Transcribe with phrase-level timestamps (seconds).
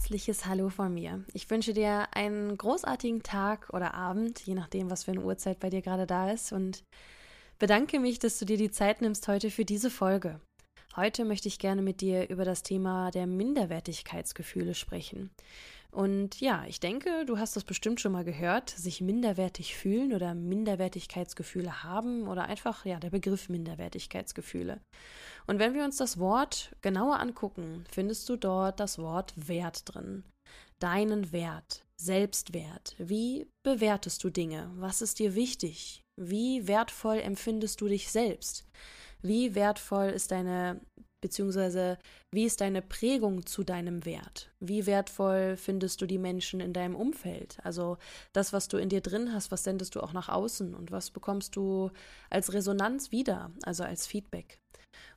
[0.00, 1.22] Herzliches Hallo von mir.
[1.34, 5.68] Ich wünsche dir einen großartigen Tag oder Abend, je nachdem, was für eine Uhrzeit bei
[5.68, 6.84] dir gerade da ist und
[7.58, 10.40] bedanke mich, dass du dir die Zeit nimmst heute für diese Folge.
[10.96, 15.28] Heute möchte ich gerne mit dir über das Thema der Minderwertigkeitsgefühle sprechen.
[15.90, 20.34] Und ja, ich denke, du hast das bestimmt schon mal gehört, sich minderwertig fühlen oder
[20.34, 24.80] Minderwertigkeitsgefühle haben oder einfach ja der Begriff Minderwertigkeitsgefühle.
[25.46, 30.22] Und wenn wir uns das Wort genauer angucken, findest du dort das Wort Wert drin.
[30.78, 32.94] Deinen Wert, Selbstwert.
[32.98, 34.70] Wie bewertest du Dinge?
[34.76, 36.02] Was ist dir wichtig?
[36.16, 38.64] Wie wertvoll empfindest du dich selbst?
[39.22, 40.80] Wie wertvoll ist deine
[41.20, 41.98] beziehungsweise
[42.32, 44.50] wie ist deine Prägung zu deinem Wert?
[44.60, 47.58] Wie wertvoll findest du die Menschen in deinem Umfeld?
[47.62, 47.98] Also
[48.32, 51.10] das, was du in dir drin hast, was sendest du auch nach außen und was
[51.10, 51.90] bekommst du
[52.30, 54.58] als Resonanz wieder, also als Feedback?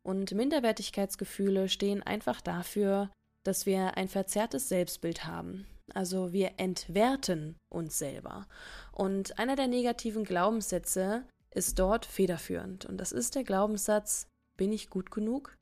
[0.03, 3.09] Und Minderwertigkeitsgefühle stehen einfach dafür,
[3.43, 5.65] dass wir ein verzerrtes Selbstbild haben.
[5.93, 8.47] Also wir entwerten uns selber.
[8.91, 12.85] Und einer der negativen Glaubenssätze ist dort federführend.
[12.85, 14.27] Und das ist der Glaubenssatz,
[14.57, 15.55] bin ich gut genug?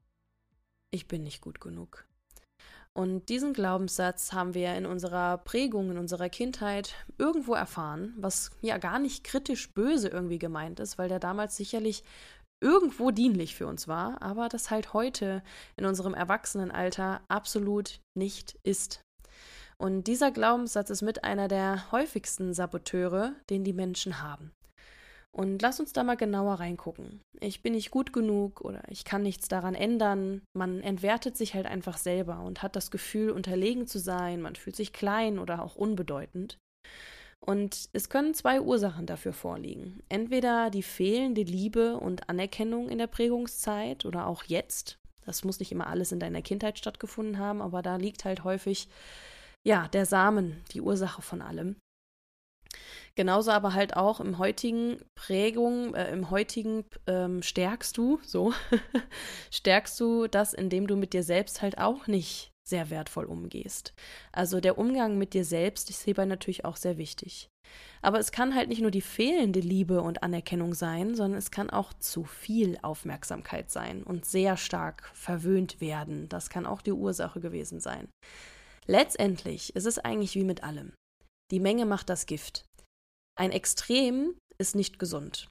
[0.91, 2.05] Ich bin nicht gut genug.
[2.93, 8.77] Und diesen Glaubenssatz haben wir in unserer Prägung, in unserer Kindheit irgendwo erfahren, was ja
[8.77, 12.03] gar nicht kritisch böse irgendwie gemeint ist, weil der damals sicherlich
[12.59, 15.41] irgendwo dienlich für uns war, aber das halt heute
[15.77, 19.01] in unserem Erwachsenenalter absolut nicht ist.
[19.77, 24.51] Und dieser Glaubenssatz ist mit einer der häufigsten Saboteure, den die Menschen haben.
[25.33, 27.21] Und lass uns da mal genauer reingucken.
[27.39, 30.41] Ich bin nicht gut genug oder ich kann nichts daran ändern.
[30.53, 34.41] Man entwertet sich halt einfach selber und hat das Gefühl, unterlegen zu sein.
[34.41, 36.57] Man fühlt sich klein oder auch unbedeutend.
[37.43, 40.03] Und es können zwei Ursachen dafür vorliegen.
[40.09, 44.97] Entweder die fehlende Liebe und Anerkennung in der Prägungszeit oder auch jetzt.
[45.25, 48.89] Das muss nicht immer alles in deiner Kindheit stattgefunden haben, aber da liegt halt häufig,
[49.65, 51.77] ja, der Samen, die Ursache von allem.
[53.15, 58.53] Genauso aber halt auch im heutigen Prägung, äh, im heutigen ähm, stärkst du, so,
[59.51, 63.93] stärkst du das, indem du mit dir selbst halt auch nicht sehr wertvoll umgehst.
[64.31, 67.49] Also der Umgang mit dir selbst ist hierbei natürlich auch sehr wichtig.
[68.01, 71.69] Aber es kann halt nicht nur die fehlende Liebe und Anerkennung sein, sondern es kann
[71.69, 76.27] auch zu viel Aufmerksamkeit sein und sehr stark verwöhnt werden.
[76.29, 78.07] Das kann auch die Ursache gewesen sein.
[78.87, 80.93] Letztendlich ist es eigentlich wie mit allem.
[81.51, 82.63] Die Menge macht das Gift.
[83.41, 85.47] Ein Extrem ist nicht gesund.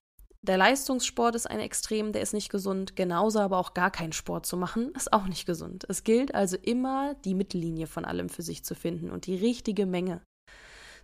[0.46, 2.94] Der Leistungssport ist ein Extrem, der ist nicht gesund.
[2.94, 5.86] Genauso aber auch gar keinen Sport zu machen, ist auch nicht gesund.
[5.88, 9.86] Es gilt also immer, die Mittellinie von allem für sich zu finden und die richtige
[9.86, 10.22] Menge.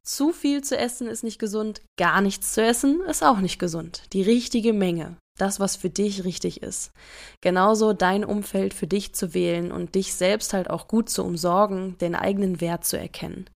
[0.04, 4.04] Zu viel zu essen ist nicht gesund, gar nichts zu essen ist auch nicht gesund.
[4.12, 6.92] Die richtige Menge, das, was für dich richtig ist.
[7.40, 11.98] Genauso dein Umfeld für dich zu wählen und dich selbst halt auch gut zu umsorgen,
[11.98, 13.50] den eigenen Wert zu erkennen.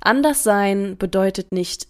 [0.00, 1.88] Anders sein bedeutet nicht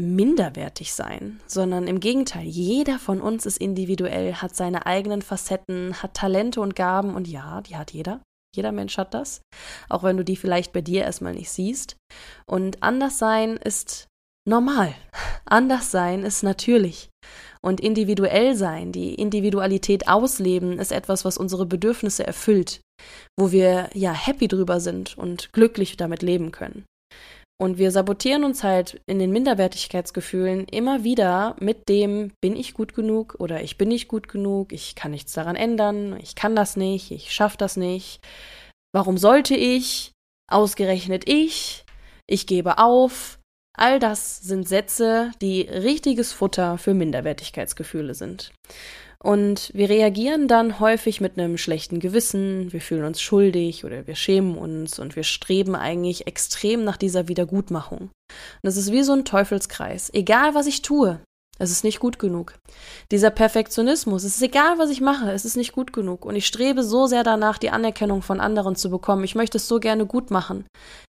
[0.00, 6.14] minderwertig sein, sondern im Gegenteil, jeder von uns ist individuell, hat seine eigenen Facetten, hat
[6.14, 8.20] Talente und Gaben und ja, die hat jeder.
[8.54, 9.42] Jeder Mensch hat das,
[9.88, 11.96] auch wenn du die vielleicht bei dir erstmal nicht siehst.
[12.46, 14.06] Und anders sein ist
[14.48, 14.94] normal.
[15.44, 17.10] Anders sein ist natürlich.
[17.60, 22.80] Und individuell sein, die Individualität ausleben, ist etwas, was unsere Bedürfnisse erfüllt,
[23.38, 26.84] wo wir ja happy drüber sind und glücklich damit leben können.
[27.60, 32.94] Und wir sabotieren uns halt in den Minderwertigkeitsgefühlen immer wieder mit dem, bin ich gut
[32.94, 36.76] genug oder ich bin nicht gut genug, ich kann nichts daran ändern, ich kann das
[36.76, 38.20] nicht, ich schaffe das nicht.
[38.92, 40.12] Warum sollte ich?
[40.50, 41.84] Ausgerechnet ich?
[42.26, 43.38] Ich gebe auf.
[43.76, 48.52] All das sind Sätze, die richtiges Futter für Minderwertigkeitsgefühle sind.
[49.24, 54.16] Und wir reagieren dann häufig mit einem schlechten Gewissen, wir fühlen uns schuldig oder wir
[54.16, 58.00] schämen uns und wir streben eigentlich extrem nach dieser Wiedergutmachung.
[58.02, 58.10] Und
[58.62, 60.12] das ist wie so ein Teufelskreis.
[60.12, 61.20] Egal was ich tue,
[61.58, 62.58] es ist nicht gut genug.
[63.10, 66.26] Dieser Perfektionismus, es ist egal, was ich mache, es ist nicht gut genug.
[66.26, 69.24] Und ich strebe so sehr danach, die Anerkennung von anderen zu bekommen.
[69.24, 70.66] Ich möchte es so gerne gut machen.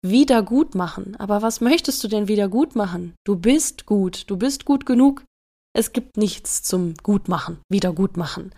[0.04, 1.14] Wieder gut machen.
[1.20, 3.14] Aber was möchtest du denn wieder gut machen?
[3.24, 4.24] Du bist gut.
[4.28, 5.22] Du bist gut genug.
[5.72, 8.52] Es gibt nichts zum Gutmachen, wieder Gutmachen.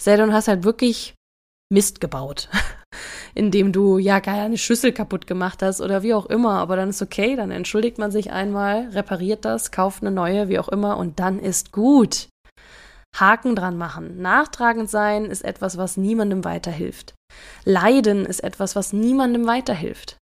[0.00, 1.14] Sei denn, du hast halt wirklich
[1.70, 2.48] Mist gebaut,
[3.34, 6.90] indem du ja gar eine Schüssel kaputt gemacht hast oder wie auch immer, aber dann
[6.90, 10.96] ist okay, dann entschuldigt man sich einmal, repariert das, kauft eine neue, wie auch immer
[10.96, 12.28] und dann ist gut.
[13.14, 14.20] Haken dran machen.
[14.20, 17.14] Nachtragend sein ist etwas, was niemandem weiterhilft.
[17.64, 20.18] Leiden ist etwas, was niemandem weiterhilft.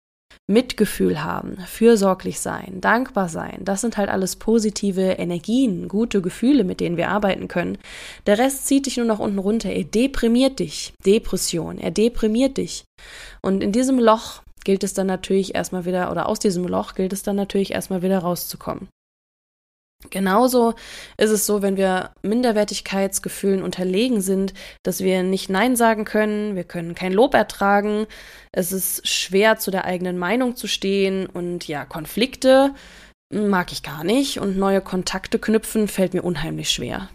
[0.49, 6.81] Mitgefühl haben, fürsorglich sein, dankbar sein, das sind halt alles positive Energien, gute Gefühle, mit
[6.81, 7.79] denen wir arbeiten können.
[8.27, 10.93] Der Rest zieht dich nur nach unten runter, er deprimiert dich.
[11.07, 12.85] Depression, er deprimiert dich.
[13.41, 17.13] Und in diesem Loch gilt es dann natürlich erstmal wieder, oder aus diesem Loch gilt
[17.13, 18.89] es dann natürlich erstmal wieder rauszukommen.
[20.11, 20.75] Genauso
[21.17, 24.53] ist es so, wenn wir Minderwertigkeitsgefühlen unterlegen sind,
[24.83, 28.07] dass wir nicht Nein sagen können, wir können kein Lob ertragen,
[28.53, 32.75] es ist schwer zu der eigenen Meinung zu stehen und ja, Konflikte
[33.33, 37.09] mag ich gar nicht und neue Kontakte knüpfen fällt mir unheimlich schwer.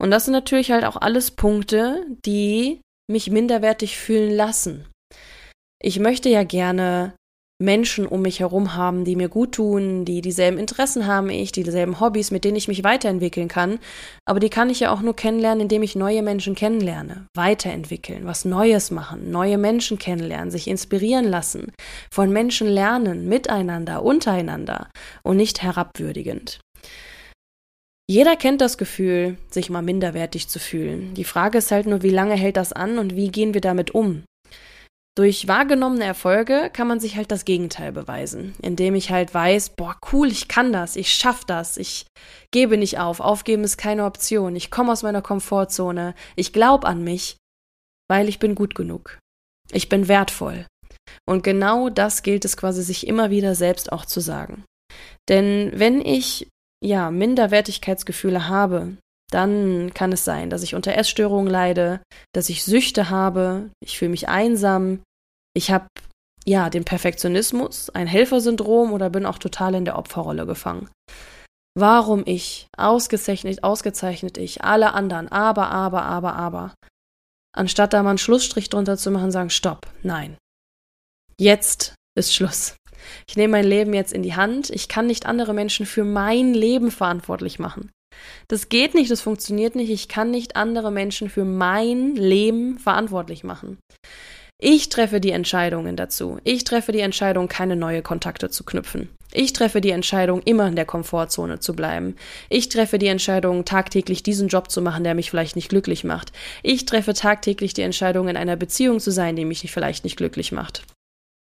[0.00, 2.80] Und das sind natürlich halt auch alles Punkte, die
[3.10, 4.86] mich minderwertig fühlen lassen.
[5.82, 7.14] Ich möchte ja gerne
[7.60, 11.62] Menschen um mich herum haben, die mir gut tun, die dieselben Interessen haben ich, die
[11.62, 13.78] dieselben Hobbys, mit denen ich mich weiterentwickeln kann.
[14.24, 18.46] Aber die kann ich ja auch nur kennenlernen, indem ich neue Menschen kennenlerne, weiterentwickeln, was
[18.46, 21.72] Neues machen, neue Menschen kennenlernen, sich inspirieren lassen,
[22.10, 24.88] von Menschen lernen, miteinander, untereinander
[25.22, 26.60] und nicht herabwürdigend.
[28.10, 31.14] Jeder kennt das Gefühl, sich mal minderwertig zu fühlen.
[31.14, 33.92] Die Frage ist halt nur, wie lange hält das an und wie gehen wir damit
[33.92, 34.24] um?
[35.20, 39.94] Durch wahrgenommene Erfolge kann man sich halt das Gegenteil beweisen, indem ich halt weiß, boah,
[40.10, 42.06] cool, ich kann das, ich schaff das, ich
[42.50, 47.04] gebe nicht auf, aufgeben ist keine Option, ich komme aus meiner Komfortzone, ich glaube an
[47.04, 47.36] mich,
[48.08, 49.18] weil ich bin gut genug.
[49.70, 50.64] Ich bin wertvoll.
[51.28, 54.64] Und genau das gilt es quasi sich immer wieder selbst auch zu sagen.
[55.28, 56.48] Denn wenn ich
[56.82, 58.96] ja Minderwertigkeitsgefühle habe,
[59.30, 62.00] dann kann es sein, dass ich unter Essstörungen leide,
[62.34, 65.02] dass ich Süchte habe, ich fühle mich einsam,
[65.54, 65.86] ich habe
[66.46, 70.88] ja den Perfektionismus, ein Helfersyndrom oder bin auch total in der Opferrolle gefangen.
[71.78, 76.74] Warum ich, ausgezeichnet, ausgezeichnet ich, alle anderen, aber, aber, aber, aber.
[77.56, 80.36] Anstatt da mal einen Schlussstrich drunter zu machen, sagen, stopp, nein.
[81.38, 82.76] Jetzt ist Schluss.
[83.28, 84.70] Ich nehme mein Leben jetzt in die Hand.
[84.70, 87.90] Ich kann nicht andere Menschen für mein Leben verantwortlich machen.
[88.48, 89.90] Das geht nicht, das funktioniert nicht.
[89.90, 93.78] Ich kann nicht andere Menschen für mein Leben verantwortlich machen.
[94.62, 96.38] Ich treffe die Entscheidungen dazu.
[96.44, 99.08] Ich treffe die Entscheidung, keine neue Kontakte zu knüpfen.
[99.32, 102.16] Ich treffe die Entscheidung, immer in der Komfortzone zu bleiben.
[102.50, 106.32] Ich treffe die Entscheidung, tagtäglich diesen Job zu machen, der mich vielleicht nicht glücklich macht.
[106.62, 110.52] Ich treffe tagtäglich die Entscheidung, in einer Beziehung zu sein, die mich vielleicht nicht glücklich
[110.52, 110.82] macht.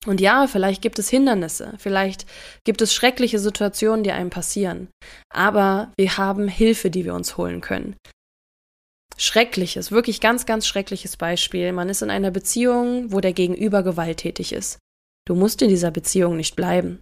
[0.05, 2.25] Und ja, vielleicht gibt es Hindernisse, vielleicht
[2.65, 4.87] gibt es schreckliche Situationen, die einem passieren,
[5.31, 7.95] aber wir haben Hilfe, die wir uns holen können.
[9.23, 11.71] Schreckliches, wirklich ganz, ganz schreckliches Beispiel.
[11.73, 14.79] Man ist in einer Beziehung, wo der Gegenüber gewalttätig ist.
[15.27, 16.99] Du musst in dieser Beziehung nicht bleiben.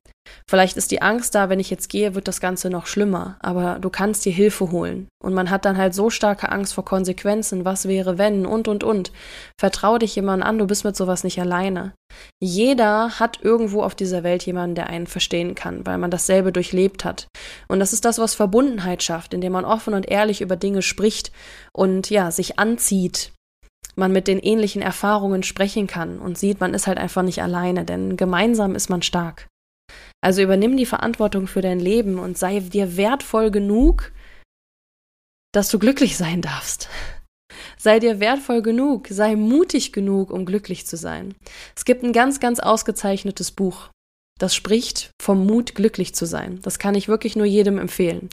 [0.48, 3.80] Vielleicht ist die Angst da, wenn ich jetzt gehe, wird das Ganze noch schlimmer, aber
[3.80, 5.08] du kannst dir Hilfe holen.
[5.24, 8.84] Und man hat dann halt so starke Angst vor Konsequenzen, was wäre wenn und und
[8.84, 9.12] und.
[9.60, 11.94] Vertrau dich jemandem an, du bist mit sowas nicht alleine.
[12.42, 17.06] Jeder hat irgendwo auf dieser Welt jemanden, der einen verstehen kann, weil man dasselbe durchlebt
[17.06, 17.28] hat.
[17.68, 21.32] Und das ist das, was Verbundenheit schafft, indem man offen und ehrlich über Dinge spricht
[21.74, 23.32] und ja, sich anzieht
[24.00, 27.86] man mit den ähnlichen Erfahrungen sprechen kann und sieht, man ist halt einfach nicht alleine,
[27.86, 29.48] denn gemeinsam ist man stark.
[30.22, 34.12] Also übernimm die Verantwortung für dein Leben und sei dir wertvoll genug,
[35.54, 36.90] dass du glücklich sein darfst.
[37.78, 41.36] Sei dir wertvoll genug, sei mutig genug, um glücklich zu sein.
[41.76, 43.90] Es gibt ein ganz, ganz ausgezeichnetes Buch,
[44.40, 46.60] das spricht vom Mut, glücklich zu sein.
[46.62, 48.30] Das kann ich wirklich nur jedem empfehlen.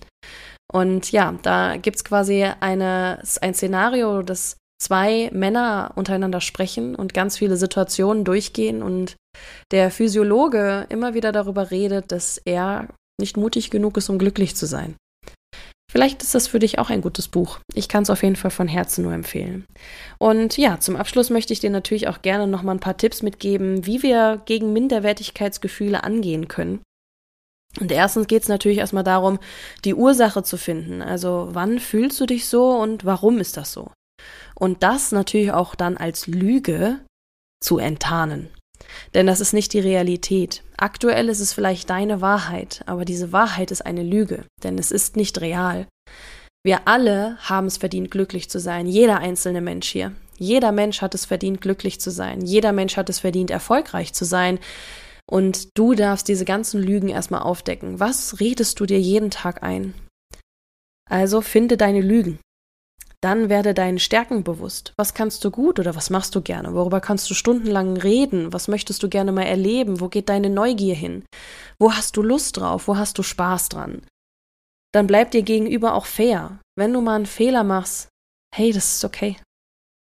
[0.72, 7.14] Und ja, da gibt es quasi eine, ein Szenario, das zwei Männer untereinander sprechen und
[7.14, 9.16] ganz viele Situationen durchgehen und
[9.70, 12.88] der Physiologe immer wieder darüber redet, dass er
[13.20, 14.96] nicht mutig genug ist, um glücklich zu sein.
[15.90, 17.60] Vielleicht ist das für dich auch ein gutes Buch.
[17.72, 19.64] Ich kann es auf jeden Fall von Herzen nur empfehlen.
[20.18, 23.22] Und ja, zum Abschluss möchte ich dir natürlich auch gerne noch mal ein paar Tipps
[23.22, 26.80] mitgeben, wie wir gegen Minderwertigkeitsgefühle angehen können.
[27.80, 29.38] Und erstens geht es natürlich erstmal darum,
[29.84, 31.02] die Ursache zu finden.
[31.02, 33.90] Also wann fühlst du dich so und warum ist das so?
[34.54, 37.00] Und das natürlich auch dann als Lüge
[37.62, 38.48] zu enttarnen.
[39.14, 40.62] Denn das ist nicht die Realität.
[40.76, 45.16] Aktuell ist es vielleicht deine Wahrheit, aber diese Wahrheit ist eine Lüge, denn es ist
[45.16, 45.86] nicht real.
[46.64, 50.12] Wir alle haben es verdient, glücklich zu sein, jeder einzelne Mensch hier.
[50.38, 52.42] Jeder Mensch hat es verdient, glücklich zu sein.
[52.42, 54.58] Jeder Mensch hat es verdient, erfolgreich zu sein.
[55.30, 58.00] Und du darfst diese ganzen Lügen erstmal aufdecken.
[58.00, 59.94] Was redest du dir jeden Tag ein?
[61.08, 62.38] Also finde deine Lügen.
[63.22, 64.92] Dann werde deinen Stärken bewusst.
[64.96, 66.74] Was kannst du gut oder was machst du gerne?
[66.74, 68.52] Worüber kannst du stundenlang reden?
[68.52, 70.00] Was möchtest du gerne mal erleben?
[70.00, 71.24] Wo geht deine Neugier hin?
[71.78, 72.88] Wo hast du Lust drauf?
[72.88, 74.06] Wo hast du Spaß dran?
[74.92, 76.58] Dann bleib dir gegenüber auch fair.
[76.76, 78.08] Wenn du mal einen Fehler machst,
[78.54, 79.36] hey, das ist okay.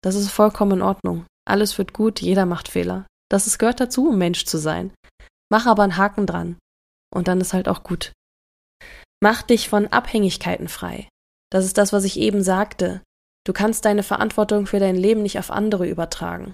[0.04, 1.26] Das ist vollkommen in Ordnung.
[1.46, 3.08] Alles wird gut, jeder macht Fehler.
[3.30, 4.94] Das ist, gehört dazu, um Mensch zu sein.
[5.50, 6.58] Mach aber einen Haken dran.
[7.14, 8.12] Und dann ist halt auch gut.
[9.22, 11.10] Mach dich von Abhängigkeiten frei.
[11.52, 13.02] Das ist das, was ich eben sagte.
[13.46, 16.54] Du kannst deine Verantwortung für dein Leben nicht auf andere übertragen.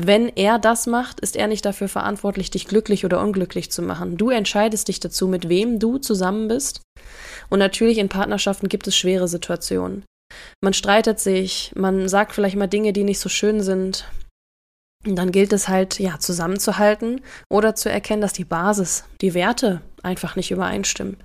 [0.00, 4.16] Wenn er das macht, ist er nicht dafür verantwortlich, dich glücklich oder unglücklich zu machen.
[4.16, 6.82] Du entscheidest dich dazu, mit wem du zusammen bist.
[7.48, 10.04] Und natürlich in Partnerschaften gibt es schwere Situationen.
[10.62, 14.08] Man streitet sich, man sagt vielleicht mal Dinge, die nicht so schön sind.
[15.04, 17.20] Und dann gilt es halt, ja, zusammenzuhalten
[17.50, 21.16] oder zu erkennen, dass die Basis, die Werte einfach nicht übereinstimmen.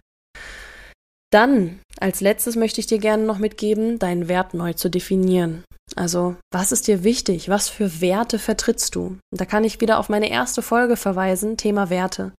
[1.34, 5.64] Dann, als letztes möchte ich dir gerne noch mitgeben, deinen Wert neu zu definieren.
[5.96, 7.50] Also, was ist dir wichtig?
[7.50, 9.18] Was für Werte vertrittst du?
[9.32, 12.34] Und da kann ich wieder auf meine erste Folge verweisen, Thema Werte.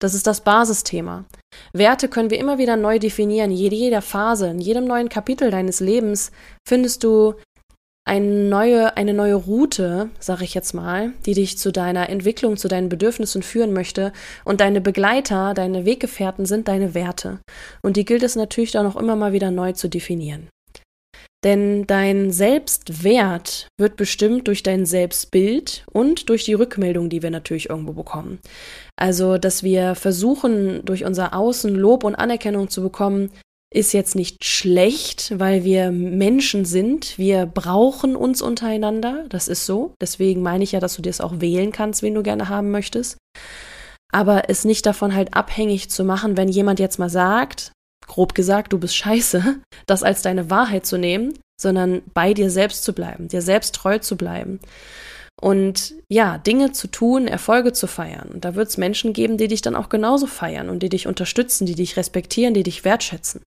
[0.00, 1.24] Das ist das Basisthema.
[1.72, 3.50] Werte können wir immer wieder neu definieren.
[3.50, 6.30] In jeder Phase, in jedem neuen Kapitel deines Lebens
[6.68, 7.34] findest du
[8.06, 12.68] eine neue, eine neue Route, sage ich jetzt mal, die dich zu deiner Entwicklung, zu
[12.68, 14.12] deinen Bedürfnissen führen möchte.
[14.44, 17.40] Und deine Begleiter, deine Weggefährten sind deine Werte.
[17.82, 20.48] Und die gilt es natürlich dann auch immer mal wieder neu zu definieren.
[21.44, 27.68] Denn dein Selbstwert wird bestimmt durch dein Selbstbild und durch die Rückmeldung, die wir natürlich
[27.70, 28.38] irgendwo bekommen.
[28.96, 33.30] Also, dass wir versuchen, durch unser Außen Lob und Anerkennung zu bekommen,
[33.72, 37.18] ist jetzt nicht schlecht, weil wir Menschen sind.
[37.18, 39.24] Wir brauchen uns untereinander.
[39.28, 39.94] Das ist so.
[40.00, 42.70] Deswegen meine ich ja, dass du dir es auch wählen kannst, wen du gerne haben
[42.70, 43.18] möchtest.
[44.12, 47.72] Aber es nicht davon halt abhängig zu machen, wenn jemand jetzt mal sagt,
[48.06, 52.84] grob gesagt, du bist scheiße, das als deine Wahrheit zu nehmen, sondern bei dir selbst
[52.84, 54.60] zu bleiben, dir selbst treu zu bleiben.
[55.38, 58.30] Und ja, Dinge zu tun, Erfolge zu feiern.
[58.32, 61.06] Und da wird es Menschen geben, die dich dann auch genauso feiern und die dich
[61.06, 63.42] unterstützen, die dich respektieren, die dich wertschätzen.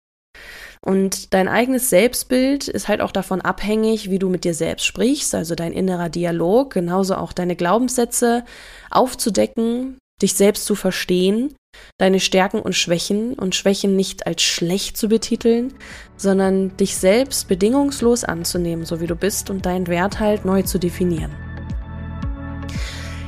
[0.86, 5.36] Und dein eigenes Selbstbild ist halt auch davon abhängig, wie du mit dir selbst sprichst,
[5.36, 8.46] also dein innerer Dialog, genauso auch deine Glaubenssätze
[8.90, 11.54] aufzudecken, dich selbst zu verstehen,
[11.98, 15.74] deine Stärken und Schwächen und Schwächen nicht als schlecht zu betiteln,
[16.16, 20.80] sondern dich selbst bedingungslos anzunehmen, so wie du bist und deinen Wert halt neu zu
[20.80, 21.36] definieren.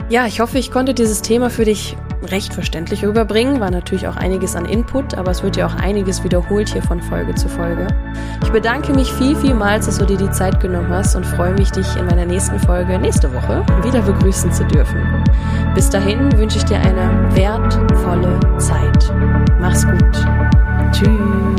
[0.09, 3.59] Ja, ich hoffe, ich konnte dieses Thema für dich recht verständlich rüberbringen.
[3.59, 7.01] War natürlich auch einiges an Input, aber es wird ja auch einiges wiederholt hier von
[7.01, 7.87] Folge zu Folge.
[8.43, 11.71] Ich bedanke mich viel, vielmals, dass du dir die Zeit genommen hast und freue mich,
[11.71, 15.01] dich in meiner nächsten Folge nächste Woche wieder begrüßen zu dürfen.
[15.75, 19.13] Bis dahin wünsche ich dir eine wertvolle Zeit.
[19.59, 20.27] Mach's gut.
[20.91, 21.50] Tschüss.